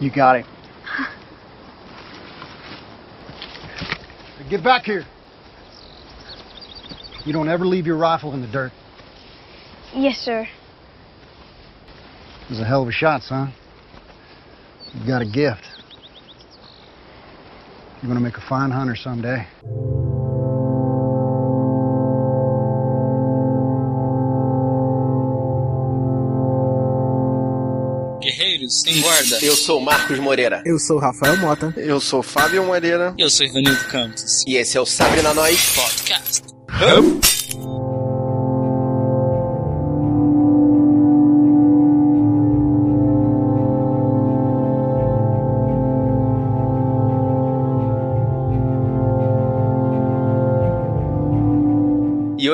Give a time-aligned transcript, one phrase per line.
[0.00, 0.46] You got it.
[4.48, 5.04] Get back here.
[7.24, 8.72] You don't ever leave your rifle in the dirt.
[9.94, 10.48] Yes, sir.
[12.44, 13.52] It was a hell of a shot, son.
[14.94, 15.66] You've got a gift.
[18.02, 19.46] You're gonna make a fine hunter someday.
[28.70, 29.38] Guerreiros em guarda.
[29.44, 30.62] Eu sou Marcos Moreira.
[30.64, 31.74] Eu sou Rafael Mota.
[31.76, 33.12] Eu sou Fábio Moreira.
[33.18, 34.44] Eu sou Ivanildo Campos.
[34.46, 36.42] E esse é o Sabre na Nós Podcast.
[36.70, 37.20] Hum?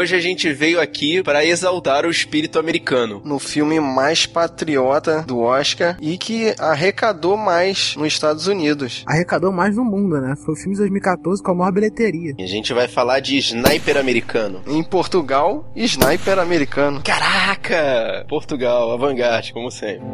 [0.07, 3.21] Hoje a gente veio aqui para exaltar o espírito americano.
[3.25, 9.03] No filme mais patriota do Oscar e que arrecadou mais nos Estados Unidos.
[9.05, 10.37] Arrecadou mais no mundo, né?
[10.37, 12.35] Foi o filme de 2014 com a maior bilheteria.
[12.39, 14.63] E a gente vai falar de Sniper Americano.
[14.65, 17.03] Em Portugal, Sniper Americano.
[17.03, 18.25] Caraca!
[18.29, 20.07] Portugal, avant-garde, como sempre.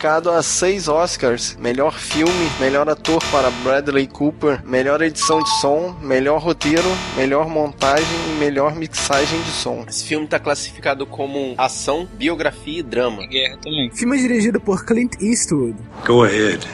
[0.00, 5.94] Indicado a seis Oscars: melhor filme, melhor ator para Bradley Cooper, melhor edição de som,
[6.00, 9.84] melhor roteiro, melhor montagem e melhor mixagem de som.
[9.86, 13.22] Esse filme está classificado como ação, biografia e drama.
[13.24, 13.90] E guerra também.
[13.90, 15.76] Filme dirigido por Clint Eastwood.
[16.06, 16.66] Go ahead,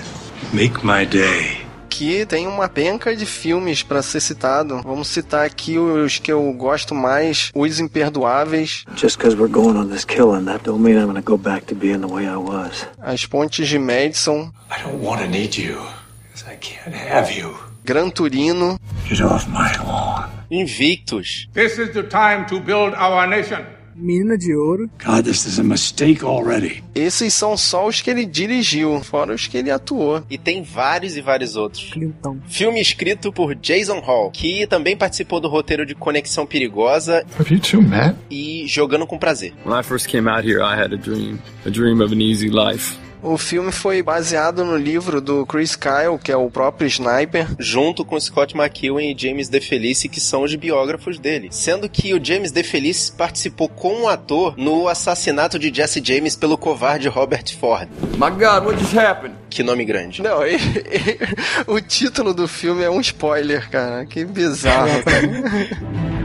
[0.53, 1.56] make my day
[1.97, 4.83] que tem uma penca de filmes para ser citado.
[4.83, 8.85] Vamos citar aqui os que eu gosto mais, Os Imperdoáveis.
[8.95, 11.75] Just because we're going on this killing, that don't mean I'm gonna go back to
[11.75, 12.87] being the way I was.
[13.01, 14.53] As Pontes de Madison.
[14.71, 15.81] I don't want to need you,
[16.29, 17.57] because I can't have you.
[17.87, 18.79] Gran Turino.
[19.09, 20.29] Get off my lawn.
[20.51, 21.47] Invictus.
[21.55, 23.65] This is the time to build our nation.
[23.97, 24.91] Menina de Ouro.
[25.05, 26.83] God, this is a mistake already.
[26.95, 30.23] Esses são só os que ele dirigiu, fora os que ele atuou.
[30.31, 31.91] E tem vários e vários outros.
[31.93, 32.39] Clinton.
[32.49, 37.25] Filme escrito por Jason Hall, que também participou do roteiro de Conexão Perigosa.
[37.39, 38.17] Have you two met?
[38.31, 39.53] E Jogando com Prazer.
[39.65, 42.49] When I first came out here, I had a dream, a dream of an easy
[42.51, 42.99] life.
[43.27, 48.05] O filme foi baseado no livro do Chris Kyle, que é o próprio Sniper, junto
[48.05, 51.49] com Scott McEwen e James DeFelice, que são os biógrafos dele.
[51.51, 57.09] Sendo que o James DeFelice participou como ator no assassinato de Jesse James pelo covarde
[57.09, 57.89] Robert Ford.
[58.13, 59.35] My God, what just happened?
[59.51, 60.23] Que nome grande.
[60.23, 61.19] Não, ele, ele,
[61.67, 64.07] o título do filme é um spoiler, cara.
[64.07, 66.07] Que bizarro, cara.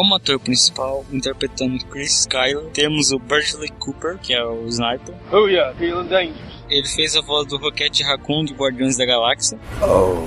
[0.00, 5.14] Como ator principal, interpretando Chris Kyle, temos o Bradley Cooper, que é o Sniper.
[5.30, 6.40] Oh yeah, feeling dangerous.
[6.70, 9.58] Ele fez a voz do Rocket Raccoon de Guardiões da Galáxia.
[9.82, 10.26] Oh,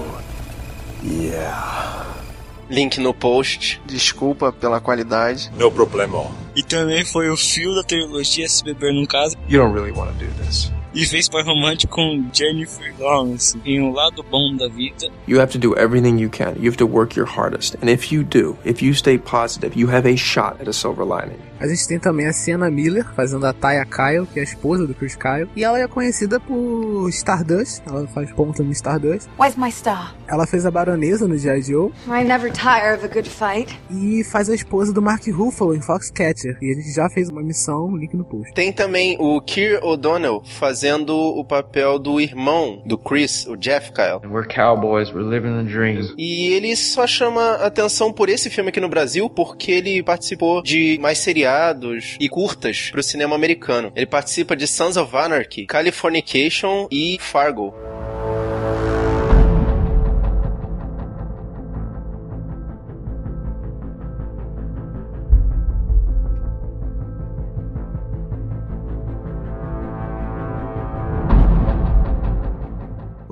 [1.03, 2.05] yeah.
[2.69, 3.81] Link no post.
[3.87, 5.51] Desculpa pela qualidade.
[5.57, 6.23] No problema.
[6.55, 9.35] E também foi o fio da trilogia Se Beber Num Caso.
[9.49, 10.71] You don't really want to do this.
[10.93, 15.09] E fez romântico com Jennifer Lawrence em O Lado Bom da Vida.
[15.27, 16.53] You have to do everything you can.
[16.57, 17.75] You have to work your hardest.
[17.81, 21.03] And if you do, if you stay positive, you have a shot at a silver
[21.03, 21.39] lining.
[21.63, 24.85] A gente tem também a Sienna Miller fazendo a Taya Kyle, que é a esposa
[24.85, 25.47] do Chris Kyle.
[25.55, 27.81] E ela é conhecida por Stardust.
[27.87, 29.29] Ela faz ponta no Stardust.
[29.39, 30.13] Where's my star?
[30.27, 31.61] Ela fez a baronesa no G.I.
[31.61, 31.89] Joe.
[32.05, 33.79] I never tire of a good fight.
[33.89, 36.57] E faz a esposa do Mark Ruffalo em Foxcatcher.
[36.61, 38.53] E ele já fez uma missão, link no post.
[38.53, 44.19] Tem também o Keir O'Donnell fazendo o papel do irmão do Chris, o Jeff Kyle.
[44.29, 46.13] We're cowboys, we're living the dream.
[46.17, 50.99] E ele só chama atenção por esse filme aqui no Brasil porque ele participou de
[51.01, 51.52] mais seriados
[52.19, 53.91] e curtas pro cinema americano.
[53.95, 57.73] Ele participa de Sons of Anarchy, Californication e Fargo.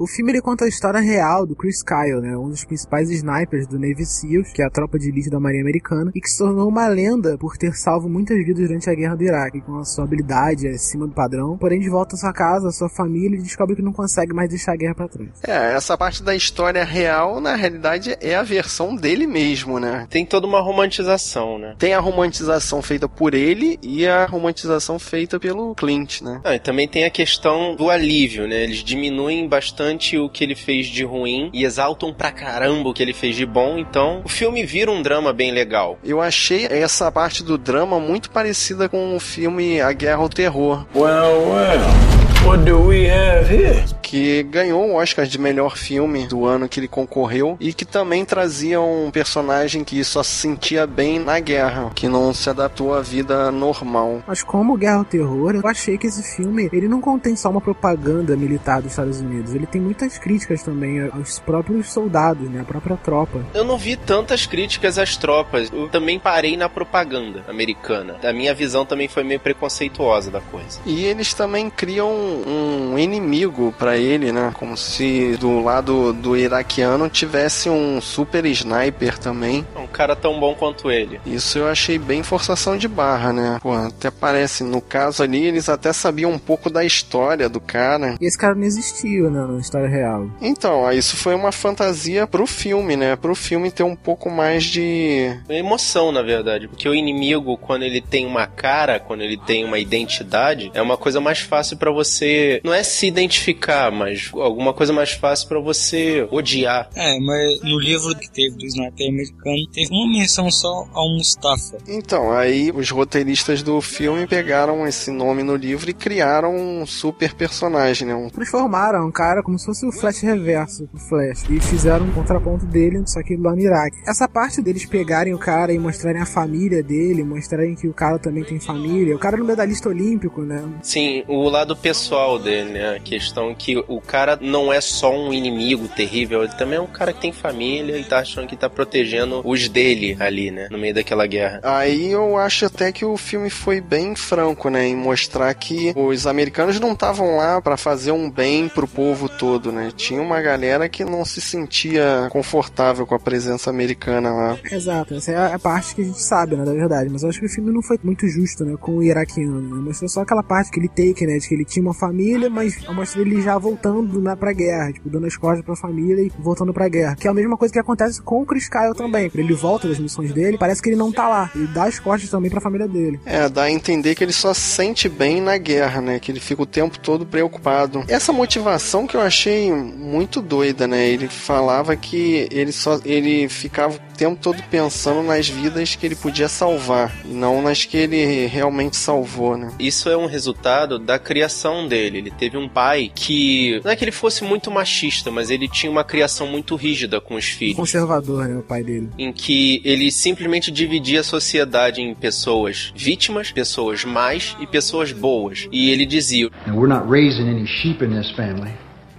[0.01, 2.35] O filme ele conta a história real do Chris Kyle, né?
[2.35, 5.61] Um dos principais snipers do Navy SEALs, que é a tropa de elite da Marinha
[5.61, 9.15] Americana, e que se tornou uma lenda por ter salvo muitas vidas durante a guerra
[9.15, 11.55] do Iraque, com a sua habilidade acima do padrão.
[11.55, 14.49] Porém, de volta à sua casa, à sua família, ele descobre que não consegue mais
[14.49, 15.29] deixar a guerra pra trás.
[15.43, 20.07] É, essa parte da história real, na realidade, é a versão dele mesmo, né?
[20.09, 21.75] Tem toda uma romantização, né?
[21.77, 26.41] Tem a romantização feita por ele e a romantização feita pelo Clint, né?
[26.43, 28.63] Ah, e também tem a questão do alívio, né?
[28.63, 33.01] Eles diminuem bastante o que ele fez de ruim e exaltam pra caramba o que
[33.01, 35.97] ele fez de bom, então o filme vira um drama bem legal.
[36.03, 40.85] Eu achei essa parte do drama muito parecida com o filme A Guerra ao Terror.
[40.95, 42.20] Well, well.
[42.43, 43.85] What do we have here?
[44.01, 48.25] Que ganhou o Oscar de melhor filme do ano que ele concorreu e que também
[48.25, 52.99] trazia um personagem que só se sentia bem na guerra, que não se adaptou à
[52.99, 54.21] vida normal.
[54.27, 57.61] Mas como Guerra ao Terror, eu achei que esse filme ele não contém só uma
[57.61, 62.65] propaganda militar dos Estados Unidos, ele tem muitas críticas também aos próprios soldados, né, a
[62.65, 63.39] própria tropa.
[63.53, 68.17] Eu não vi tantas críticas às tropas, eu também parei na propaganda americana.
[68.21, 70.81] A minha visão também foi meio preconceituosa da coisa.
[70.85, 74.51] E eles também criam um inimigo para ele, né?
[74.53, 79.65] Como se do lado do iraquiano tivesse um super sniper também.
[79.75, 81.19] Um cara tão bom quanto ele.
[81.25, 83.59] Isso eu achei bem forçação de barra, né?
[83.61, 88.15] Pô, até parece, no caso ali, eles até sabiam um pouco da história do cara.
[88.19, 90.29] E esse cara não existiu, né, na história real.
[90.41, 93.15] Então, isso foi uma fantasia pro filme, né?
[93.15, 98.01] Pro filme ter um pouco mais de emoção, na verdade, porque o inimigo quando ele
[98.01, 102.20] tem uma cara, quando ele tem uma identidade, é uma coisa mais fácil para você
[102.21, 102.61] você.
[102.63, 106.89] Não é se identificar, mas alguma coisa mais fácil para você odiar.
[106.95, 111.77] É, mas no livro que teve do Sniper americano, teve uma menção só ao Mustafa.
[111.87, 117.33] Então, aí os roteiristas do filme pegaram esse nome no livro e criaram um super
[117.33, 118.15] personagem, né?
[118.15, 118.29] Um...
[118.29, 121.45] Transformaram um cara como se fosse o Flash reverso do Flash.
[121.49, 123.97] E fizeram um contraponto dele, só que lá no Iraque.
[124.07, 128.19] Essa parte deles pegarem o cara e mostrarem a família dele, mostrarem que o cara
[128.19, 129.15] também tem família.
[129.15, 130.63] O cara é um medalhista olímpico, né?
[130.81, 132.95] Sim, o lado pessoal pessoal dele, né?
[132.97, 136.87] A questão que o cara não é só um inimigo terrível, ele também é um
[136.87, 140.67] cara que tem família e tá achando que tá protegendo os dele ali, né?
[140.69, 141.61] No meio daquela guerra.
[141.63, 144.87] Aí eu acho até que o filme foi bem franco, né?
[144.87, 149.71] Em mostrar que os americanos não estavam lá para fazer um bem pro povo todo,
[149.71, 149.89] né?
[149.95, 154.57] Tinha uma galera que não se sentia confortável com a presença americana lá.
[154.69, 156.65] Exato, essa é a parte que a gente sabe, né?
[156.65, 157.09] Da verdade.
[157.09, 158.75] Mas eu acho que o filme não foi muito justo, né?
[158.81, 159.81] Com o iraquiano, né?
[159.81, 161.37] Mostrou só aquela parte que ele take, né?
[161.37, 165.07] De que ele tinha uma família, mas mostra ele já voltando né, pra guerra, tipo,
[165.07, 167.15] dando as costas pra família e voltando pra guerra.
[167.15, 169.29] Que é a mesma coisa que acontece com o Chris Kyle também.
[169.35, 171.51] Ele volta das missões dele, parece que ele não tá lá.
[171.55, 173.19] Ele dá as costas também pra família dele.
[173.25, 176.19] É, dá a entender que ele só se sente bem na guerra, né?
[176.19, 178.03] Que ele fica o tempo todo preocupado.
[178.07, 181.07] Essa motivação que eu achei muito doida, né?
[181.07, 186.47] Ele falava que ele só ele ficava tempo todo pensando nas vidas que ele podia
[186.47, 189.71] salvar, não nas que ele realmente salvou, né?
[189.79, 192.19] Isso é um resultado da criação dele.
[192.19, 193.81] Ele teve um pai que.
[193.83, 197.33] Não é que ele fosse muito machista, mas ele tinha uma criação muito rígida com
[197.33, 197.75] os filhos.
[197.75, 198.59] Conservador, né?
[198.59, 199.09] O pai dele.
[199.17, 205.67] Em que ele simplesmente dividia a sociedade em pessoas vítimas, pessoas más e pessoas boas.
[205.71, 208.71] E ele dizia: And we're not raising any sheep in this family.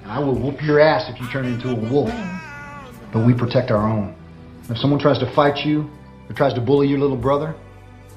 [0.06, 2.12] I will whoop your ass if you turn into a wolf.
[3.12, 4.21] But we protect our own.
[4.72, 5.84] If someone tries to fight you
[6.30, 7.54] or tries to bully your little brother,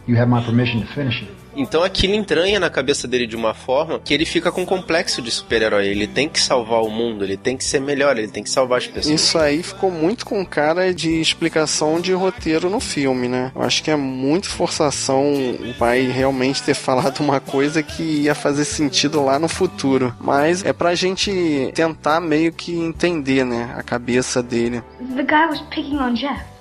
[0.07, 1.30] you have my permission to finish it.
[1.56, 5.22] Então aquilo entranha na cabeça dele de uma forma que ele fica com um complexo
[5.22, 5.88] de super-herói.
[5.88, 8.80] Ele tem que salvar o mundo, ele tem que ser melhor, ele tem que salvar
[8.80, 9.07] as pessoas.
[9.07, 13.51] Isso aí ficou muito com cara de explicação de roteiro no filme, né?
[13.56, 18.36] Eu acho que é muito forçação o pai realmente ter falado uma coisa que ia
[18.36, 20.13] fazer sentido lá no futuro.
[20.19, 23.74] Mas é pra gente tentar meio que entender, né?
[23.77, 24.84] A cabeça dele.
[25.15, 26.54] The guy was picking on Jeff.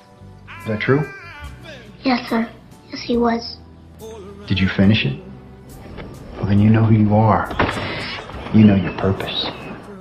[0.65, 1.07] Is that true?
[2.05, 2.49] Yes, sir.
[2.91, 3.59] Yes, he was.
[4.47, 5.23] Did you finish it?
[6.39, 7.51] Well, then you know who you are.
[8.55, 9.47] You know your purpose.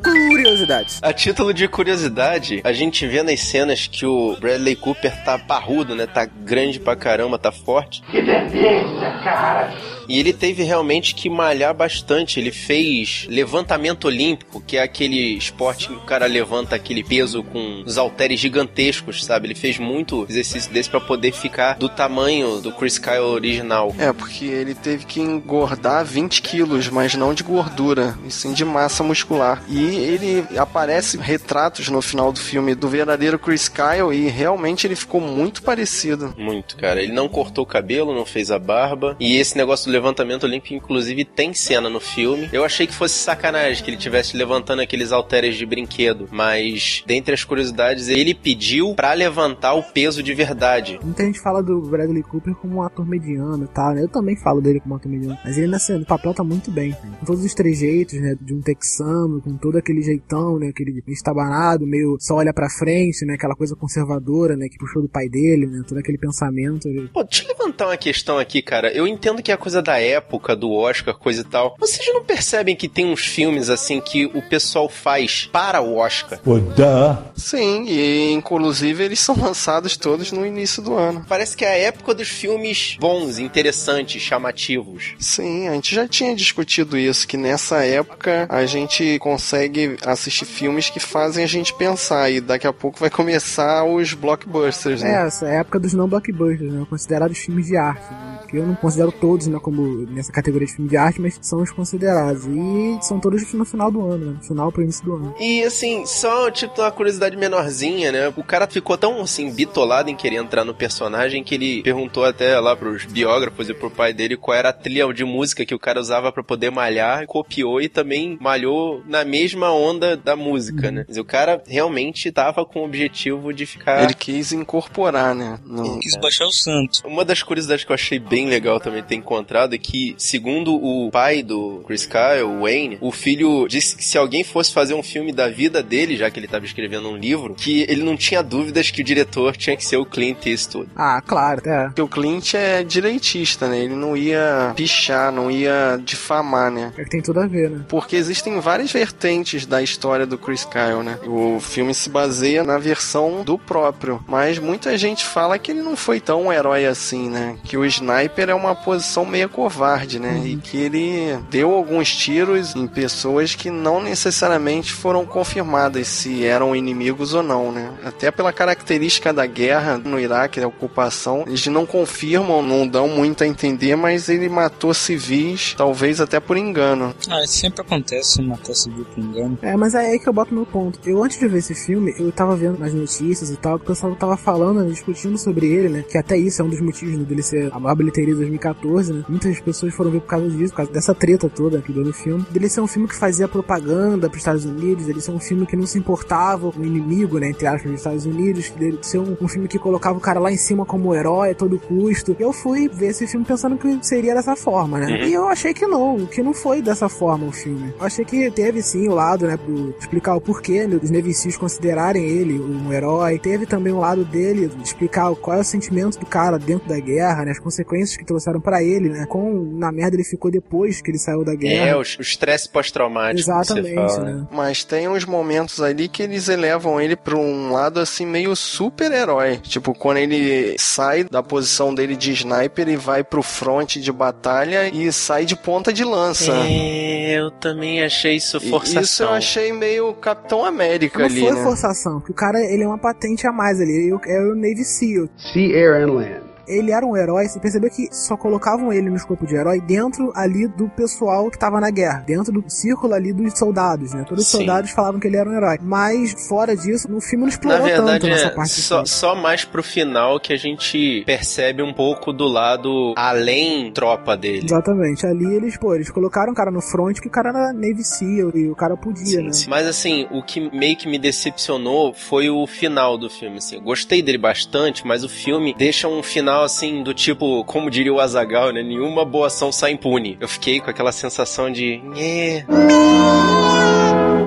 [0.02, 1.02] Curiosidades.
[1.02, 5.96] A título de curiosidade, a gente vê nas cenas que o Bradley Cooper tá parrudo,
[5.96, 6.08] né?
[6.08, 8.02] Tá grande pra caramba, tá forte.
[8.10, 9.74] Que delícia, cara!
[10.08, 12.40] E ele teve realmente que malhar bastante.
[12.40, 17.84] Ele fez levantamento olímpico, que é aquele esporte que o cara levanta aquele peso com
[17.86, 19.48] os halteres gigantescos, sabe?
[19.48, 23.94] Ele fez muito exercício desse para poder ficar do tamanho do Chris Kyle original.
[23.98, 28.66] É, porque ele teve que engordar 20 quilos, mas não de gordura, e sim de
[28.66, 29.64] massa muscular.
[29.68, 34.96] E ele aparece retratos no final do filme do verdadeiro Chris Kyle e realmente ele
[34.96, 36.34] ficou muito parecido.
[36.38, 37.02] Muito, cara.
[37.02, 39.16] Ele não cortou o cabelo, não fez a barba.
[39.20, 42.50] E esse negócio do levantamento olímpico, inclusive, tem cena no filme.
[42.52, 47.34] Eu achei que fosse sacanagem que ele tivesse levantando aqueles halteres de brinquedo, mas dentre
[47.34, 51.00] as curiosidades, ele pediu para levantar o peso de verdade.
[51.04, 54.04] Muita gente fala do Bradley Cooper como um ator mediano e tal, né?
[54.04, 55.38] Eu também falo dele como um ator mediano.
[55.44, 56.90] Mas ele nessa, no papel tá muito bem.
[56.90, 57.18] Né?
[57.20, 58.36] Com todos os trejeitos, né?
[58.40, 60.70] De um texano, com todo aquele jeitão, né?
[60.70, 63.36] Aquele estabanado, meio só olha pra frente, né?
[63.36, 64.68] Aquela coisa conservadora, né?
[64.68, 65.84] Que puxou do pai dele, né?
[65.88, 66.90] Todo aquele pensamento.
[67.14, 68.92] Pô, deixa eu levantar uma questão aqui, cara.
[68.92, 71.76] Eu entendo que é coisa da época, do Oscar, coisa e tal.
[71.80, 76.40] Vocês não percebem que tem uns filmes assim que o pessoal faz para o Oscar?
[76.44, 77.24] Duh.
[77.36, 81.26] Sim, e inclusive eles são lançados todos no início do ano.
[81.28, 85.14] Parece que é a época dos filmes bons, interessantes, chamativos.
[85.20, 90.90] Sim, a gente já tinha discutido isso, que nessa época a gente consegue assistir filmes
[90.90, 95.12] que fazem a gente pensar e daqui a pouco vai começar os blockbusters, né?
[95.12, 96.86] É, essa é a época dos não blockbusters, né?
[96.90, 98.04] Considerados filmes de arte.
[98.12, 98.40] Né?
[98.50, 101.62] Que eu não considero todos, né, como nessa categoria de filme de arte, mas são
[101.62, 102.46] os considerados.
[102.46, 104.38] E são todos no final do ano, né?
[104.38, 105.36] No final pro início do ano.
[105.40, 108.34] E assim, só tipo uma curiosidade menorzinha, né?
[108.36, 112.60] O cara ficou tão assim, bitolado em querer entrar no personagem que ele perguntou até
[112.60, 115.80] lá pros biógrafos e pro pai dele qual era a trilha de música que o
[115.80, 120.94] cara usava para poder malhar, copiou e também malhou na mesma onda da música, uhum.
[120.94, 121.06] né?
[121.08, 124.04] Mas o cara realmente tava com o objetivo de ficar.
[124.04, 125.60] Ele quis incorporar, né?
[125.66, 126.00] No...
[126.00, 127.06] Quis baixar o santo.
[127.06, 131.10] Uma das curiosidades que eu achei bem legal também ter encontrado é que, segundo o
[131.12, 135.04] pai do Chris Kyle, o Wayne, o filho disse que se alguém fosse fazer um
[135.04, 138.42] filme da vida dele, já que ele estava escrevendo um livro, que ele não tinha
[138.42, 140.90] dúvidas que o diretor tinha que ser o Clint Eastwood.
[140.96, 141.86] Ah, claro, é.
[141.86, 143.80] Porque o Clint é direitista, né?
[143.80, 146.94] Ele não ia pichar, não ia difamar, né?
[146.98, 147.86] É que tem tudo a ver, né?
[147.88, 151.20] Porque existem várias vertentes da história do Chris Kyle, né?
[151.26, 155.96] O filme se baseia na versão do próprio, mas muita gente fala que ele não
[155.96, 157.58] foi tão um herói assim, né?
[157.64, 160.34] Que o sniper é uma posição meio covarde, né?
[160.34, 160.46] Uhum.
[160.46, 166.76] E que ele deu alguns tiros em pessoas que não necessariamente foram confirmadas se eram
[166.76, 167.92] inimigos ou não, né?
[168.04, 173.44] Até pela característica da guerra no Iraque, da ocupação, eles não confirmam, não dão muito
[173.44, 177.14] a entender, mas ele matou civis, talvez até por engano.
[177.30, 179.58] Ah, isso sempre acontece, matar civil por engano.
[179.62, 181.00] É, mas é aí que eu boto meu ponto.
[181.06, 183.88] Eu, antes de ver esse filme, eu tava vendo nas notícias e tal, que o
[183.88, 186.04] pessoal tava falando, né, discutindo sobre ele, né?
[186.10, 189.24] Que até isso é um dos motivos dele ser a maior bilheteria de 2014, né?
[189.44, 192.14] Muitas pessoas foram ver por causa disso, por causa dessa treta toda que deu no
[192.14, 192.46] filme.
[192.50, 195.76] Dele ser um filme que fazia propaganda pros Estados Unidos, ele ser um filme que
[195.76, 197.50] não se importava com o inimigo, né?
[197.50, 200.52] Entre aspas, dos Estados Unidos, dele ser um, um filme que colocava o cara lá
[200.52, 202.36] em cima como herói a todo custo.
[202.40, 205.08] Eu fui ver esse filme pensando que seria dessa forma, né?
[205.08, 205.28] Uhum.
[205.28, 207.94] E eu achei que não, que não foi dessa forma o filme.
[208.00, 211.58] Eu achei que teve sim o lado, né, pro explicar o porquê né, dos Seals
[211.58, 213.40] considerarem ele um herói.
[213.40, 217.46] Teve também o lado dele explicar qual é o sentimento do cara dentro da guerra,
[217.46, 217.52] né?
[217.52, 219.26] As consequências que trouxeram para ele, né?
[219.34, 221.88] Com na merda ele ficou depois que ele saiu da guerra.
[221.88, 223.40] É, o estresse pós-traumático.
[223.40, 224.46] Exatamente, né?
[224.52, 229.58] Mas tem uns momentos ali que eles elevam ele pra um lado assim meio super-herói.
[229.58, 234.88] Tipo, quando ele sai da posição dele de sniper e vai pro front de batalha
[234.94, 236.52] e sai de ponta de lança.
[236.52, 239.02] É, eu também achei isso forçação.
[239.02, 241.64] Isso eu achei meio Capitão América Não ali, foi né?
[241.64, 243.94] forçação, porque o cara ele é uma patente a mais ali.
[243.94, 245.28] Ele é o Navy SEAL.
[245.38, 246.43] Sea, air and land.
[246.68, 250.32] Ele era um herói, você percebeu que só colocavam ele no escopo de herói dentro
[250.36, 254.26] ali do pessoal que tava na guerra, dentro do círculo ali dos soldados, né?
[254.28, 254.58] Todos os Sim.
[254.60, 255.78] soldados falavam que ele era um herói.
[255.82, 258.70] Mas fora disso, no filme não explorou Na verdade, tanto nessa é parte.
[258.70, 264.36] só, só mais pro final que a gente percebe um pouco do lado além tropa
[264.38, 264.66] dele.
[264.66, 265.26] Exatamente.
[265.26, 268.52] Ali eles, pô, eles colocaram o cara no front que o cara era Navy SEAL
[268.56, 269.52] e o cara podia, né?
[269.68, 273.58] Mas assim, o que meio que me decepcionou foi o final do filme.
[273.58, 273.76] Assim.
[273.76, 278.14] Eu gostei dele bastante, mas o filme deixa um final assim do tipo, como diria
[278.14, 278.84] o Azagal, né?
[278.84, 280.38] Nenhuma boa ação sai impune.
[280.40, 281.98] Eu fiquei com aquela sensação de.
[282.04, 282.64] "Nhê".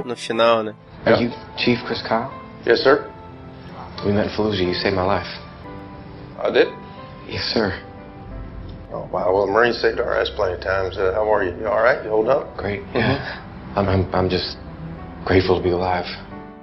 [0.05, 0.75] No final, né?
[1.05, 2.29] Are you Chief Chris Kyle?
[2.67, 3.07] Yes, sir.
[4.05, 4.63] We met in Fallujah.
[4.69, 5.29] You saved my life.
[6.45, 6.69] I did.
[7.29, 7.73] Yes, sir.
[8.93, 9.33] Oh, wow.
[9.35, 10.97] Well, Marines saved our ass plenty of times.
[10.97, 11.53] Uh, how are you?
[11.61, 12.03] You all right?
[12.05, 12.57] You hold up?
[12.57, 12.83] Great.
[12.95, 13.43] Yeah.
[13.75, 14.57] I'm, I'm, I'm just
[15.25, 16.07] grateful to be alive.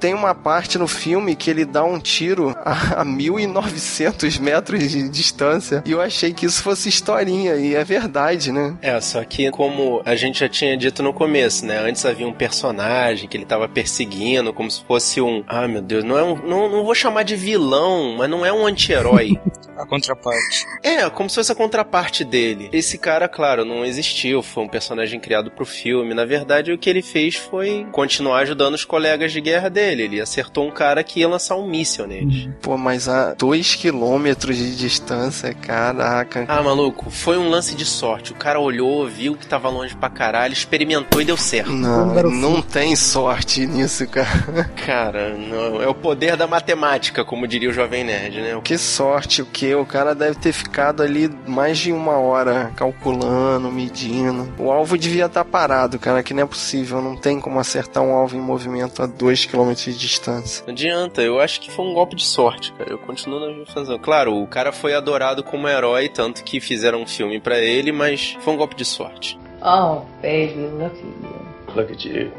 [0.03, 5.07] Tem uma parte no filme que ele dá um tiro a, a 1.900 metros de
[5.07, 5.81] distância.
[5.85, 7.55] E eu achei que isso fosse historinha.
[7.55, 8.75] E é verdade, né?
[8.81, 11.79] É, só que como a gente já tinha dito no começo, né?
[11.79, 15.41] Antes havia um personagem que ele tava perseguindo, como se fosse um.
[15.47, 16.35] Ah, meu Deus, não é um.
[16.35, 19.39] Não, não vou chamar de vilão, mas não é um anti-herói.
[19.77, 20.65] A contraparte.
[20.83, 22.69] É, como se fosse a contraparte dele.
[22.71, 26.13] Esse cara, claro, não existiu, foi um personagem criado pro filme.
[26.13, 29.92] Na verdade, o que ele fez foi continuar ajudando os colegas de guerra dele.
[29.93, 30.03] Ele.
[30.03, 32.51] Ele acertou um cara que ia lançar um míssil nele.
[32.61, 36.45] Pô, mas a 2 quilômetros de distância, caraca.
[36.47, 38.31] Ah, maluco, foi um lance de sorte.
[38.31, 41.71] O cara olhou, viu que tava longe pra caralho, experimentou e deu certo.
[41.71, 44.71] Não, não tem sorte nisso, cara.
[44.85, 48.59] Cara, não, é o poder da matemática, como diria o Jovem Nerd, né?
[48.63, 49.73] Que sorte o que?
[49.75, 54.51] O cara deve ter ficado ali mais de uma hora calculando, medindo.
[54.57, 57.01] O alvo devia estar parado, cara, que não é possível.
[57.01, 60.63] Não tem como acertar um alvo em movimento a 2 km de distância.
[60.65, 62.89] Não adianta, eu acho que foi um golpe de sorte, cara.
[62.91, 63.97] Eu continuo na minha razão.
[63.99, 68.37] Claro, o cara foi adorado como herói, tanto que fizeram um filme pra ele, mas
[68.39, 69.37] foi um golpe de sorte.
[69.61, 71.73] Oh, baby, look at you.
[71.75, 72.31] Look at you.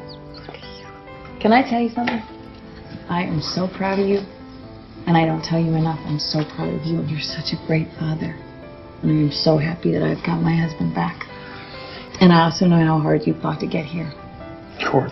[1.40, 2.22] Can I tell you something?
[3.10, 4.22] I am so proud of you.
[5.06, 5.98] And I don't tell you enough.
[6.06, 7.02] I'm so proud of you.
[7.02, 8.34] You're such a great father.
[9.02, 11.26] And I am so happy that I've got my husband back.
[12.20, 14.10] And I also know how hard you fought to get here.
[14.80, 15.10] Poor.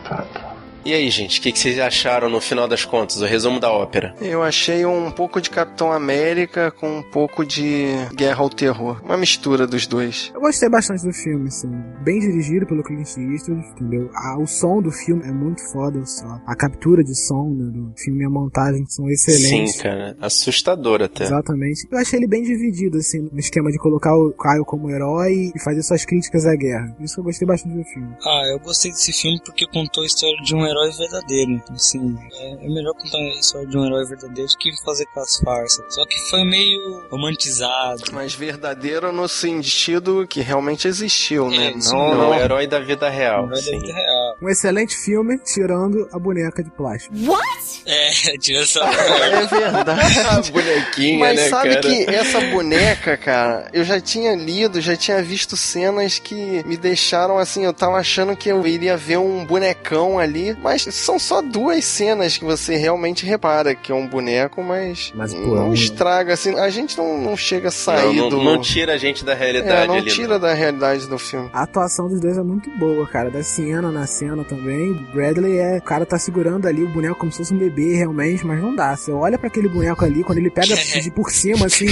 [0.85, 3.21] E aí, gente, o que, que vocês acharam no final das contas?
[3.21, 4.15] O resumo da ópera.
[4.21, 7.87] Eu achei um pouco de Capitão América com um pouco de
[8.17, 9.01] Guerra ao Terror.
[9.05, 10.33] Uma mistura dos dois.
[10.35, 11.71] Eu gostei bastante do filme, assim.
[12.03, 14.11] Bem dirigido pelo Clint Eastwood, entendeu?
[14.13, 16.41] Ah, o som do filme é muito foda, só.
[16.47, 19.77] A captura de som né, do filme e a montagem são excelentes.
[19.77, 20.17] Sim, cara.
[20.21, 21.25] Assustador até.
[21.25, 21.87] Exatamente.
[21.93, 25.61] Eu achei ele bem dividido, assim, no esquema de colocar o Kyle como herói e
[25.63, 26.97] fazer suas críticas à guerra.
[27.01, 28.09] Isso eu gostei bastante do filme.
[28.27, 31.53] Ah, eu gostei desse filme porque contou a história de um herói verdadeiro.
[31.53, 35.07] Então, assim, é, é melhor contar a história de um herói verdadeiro do que fazer
[35.07, 35.95] com as farsas.
[35.95, 38.03] Só que foi meio romantizado.
[38.13, 41.73] Mas verdadeiro no sentido que realmente existiu, né?
[41.77, 43.47] É, sim, não, não, herói da vida real.
[43.47, 44.37] Herói da vida real.
[44.41, 47.15] Um excelente filme, tirando a boneca de plástico.
[47.27, 47.83] What?
[47.87, 48.81] É, tira essa.
[48.81, 50.49] É verdade.
[50.49, 51.81] a bonequinha, Mas né, sabe cara?
[51.81, 57.39] que essa boneca, cara, eu já tinha lido, já tinha visto cenas que me deixaram
[57.39, 61.85] assim, eu tava achando que eu iria ver um bonecão ali, mas são só duas
[61.85, 65.73] cenas que você realmente repara que é um boneco, mas, Mas, pô, não é um-
[65.75, 68.43] estraga assim, a gente não, não chega a sair Não, não, do...
[68.43, 70.11] não tira a gente da realidade é, não ali.
[70.11, 71.51] tira da realidade do filme.
[71.53, 73.31] A atuação dos dois é muito boa, cara.
[73.31, 74.91] Da Sienna na cena também.
[74.93, 75.79] O Bradley é.
[75.79, 78.75] O cara tá segurando ali o boneco como se fosse um bebê, realmente, mas não
[78.75, 78.95] dá.
[78.97, 81.87] Você olha pra aquele boneco ali, quando ele pega de por cima, assim,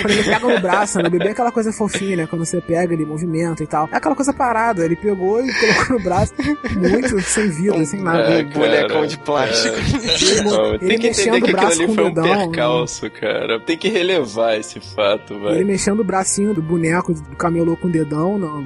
[0.00, 1.08] quando ele pega no braço, né?
[1.08, 2.26] O bebê é aquela coisa fofinha, né?
[2.28, 3.88] Quando você pega, ele movimenta e tal.
[3.92, 4.84] É aquela coisa parada.
[4.84, 6.32] Ele pegou e colocou no braço,
[6.76, 8.32] muito sem vida, sem nada.
[8.34, 9.74] É, bonecão de plástico.
[10.24, 12.08] Ele, mo- Não, ele tem que mexendo entender que o aquilo ali com foi um
[12.08, 12.24] dedão.
[12.24, 12.36] né?
[12.46, 13.60] percalço, cara.
[13.60, 15.66] Tem que relevar esse fato, Ele velho.
[15.66, 18.64] mexendo o bracinho do boneco do camelô com o dedão, não.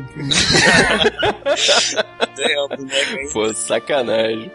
[3.33, 4.51] Pô, sacanagem.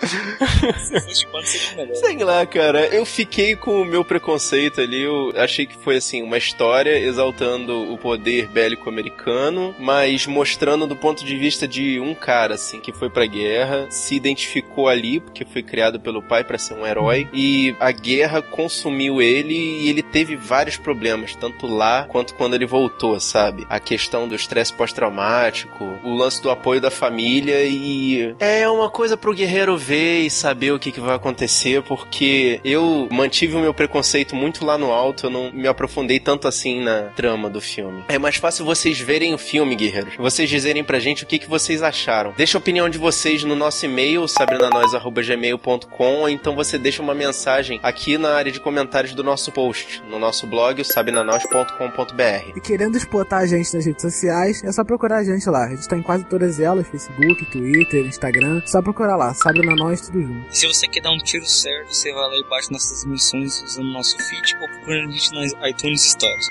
[1.93, 5.01] Sei lá, cara, eu fiquei com o meu preconceito ali.
[5.03, 10.95] Eu achei que foi assim, uma história exaltando o poder bélico americano, mas mostrando do
[10.95, 15.45] ponto de vista de um cara, assim, que foi pra guerra, se identificou ali, porque
[15.45, 20.01] foi criado pelo pai pra ser um herói, e a guerra consumiu ele e ele
[20.01, 23.65] teve vários problemas, tanto lá quanto quando ele voltou, sabe?
[23.69, 29.15] A questão do estresse pós-traumático, o lance do apoio da família e é uma coisa
[29.15, 33.73] pro guerreiro ver e saber o que, que vai acontecer, porque eu mantive o meu
[33.73, 38.03] preconceito muito lá no alto, eu não me aprofundei tanto assim na trama do filme.
[38.07, 40.15] É mais fácil vocês verem o filme, guerreiros.
[40.17, 42.33] Vocês dizerem pra gente o que, que vocês acharam.
[42.35, 44.27] Deixa a opinião de vocês no nosso e-mail,
[44.63, 50.01] sabrinanois.gmail.com, ou então você deixa uma mensagem aqui na área de comentários do nosso post,
[50.09, 52.51] no nosso blog, o sabrinanois.com.br.
[52.55, 55.65] E querendo explotar a gente nas redes sociais, é só procurar a gente lá.
[55.65, 58.61] A gente tá em quase todas elas: Facebook, Twitter, Instagram.
[58.65, 60.51] Só procurar lá, Sabe na Nós, tudo junto.
[60.51, 63.61] E se você quer dar um tiro certo, você vai lá e baixa nossas transmissões
[63.63, 66.47] usando o nosso feed ou procurando a gente nas iTunes Stores.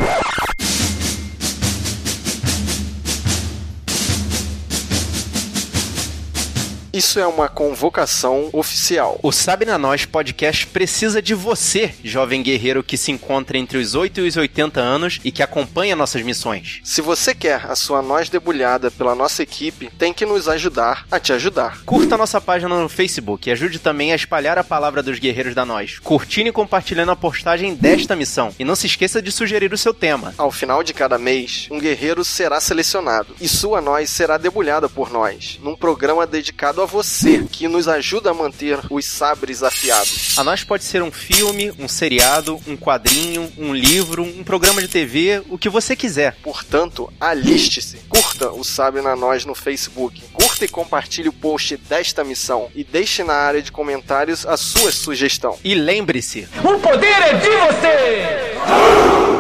[6.95, 9.19] Isso é uma convocação oficial.
[9.23, 13.95] O Sabe na Nós podcast precisa de você, jovem guerreiro que se encontra entre os
[13.95, 16.83] 8 e os 80 anos e que acompanha nossas missões.
[16.85, 21.19] Se você quer a sua nós debulhada pela nossa equipe, tem que nos ajudar a
[21.19, 21.83] te ajudar.
[21.87, 25.65] Curta nossa página no Facebook e ajude também a espalhar a palavra dos guerreiros da
[25.65, 28.55] Nós, curtindo e compartilhando a postagem desta missão.
[28.59, 30.35] E não se esqueça de sugerir o seu tema.
[30.37, 35.11] Ao final de cada mês, um guerreiro será selecionado e sua nós será debulhada por
[35.11, 40.39] nós, num programa dedicado a você, que nos ajuda a manter os sabres afiados.
[40.39, 44.89] A Nós pode ser um filme, um seriado, um quadrinho, um livro, um programa de
[44.89, 46.37] TV, o que você quiser.
[46.43, 47.99] Portanto, aliste-se.
[48.09, 50.23] Curta o Sabe na Nós no Facebook.
[50.33, 54.91] Curta e compartilhe o post desta missão e deixe na área de comentários a sua
[54.93, 55.59] sugestão.
[55.65, 59.32] E lembre-se, O poder é de você!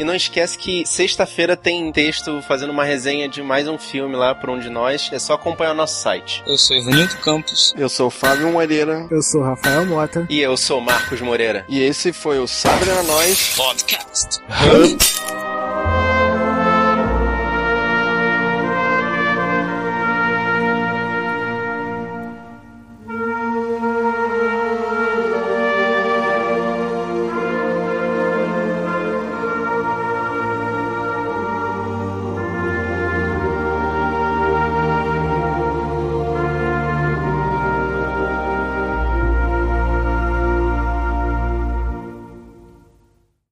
[0.00, 4.34] E não esquece que sexta-feira tem texto fazendo uma resenha de mais um filme lá
[4.34, 5.10] por um de nós.
[5.12, 6.42] É só acompanhar o nosso site.
[6.46, 7.74] Eu sou Ivanildo Campos.
[7.76, 9.06] Eu sou o Fábio Moreira.
[9.10, 10.26] Eu sou Rafael Mota.
[10.30, 11.66] E eu sou Marcos Moreira.
[11.68, 14.40] E esse foi o Sabrina Nós Podcast.
[14.48, 15.39] Hub.